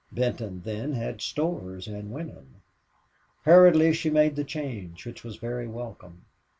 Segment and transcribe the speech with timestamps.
[0.11, 2.55] Benton, then, had stores and women.
[3.43, 6.25] Hurriedly she made the change, which was very welcome.